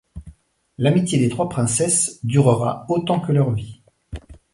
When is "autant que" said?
2.89-3.31